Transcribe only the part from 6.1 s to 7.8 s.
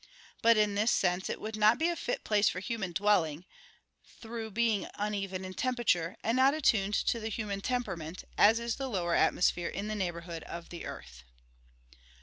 and not attuned to the human